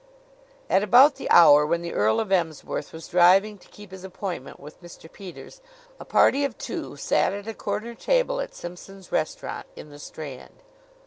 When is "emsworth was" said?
2.31-3.07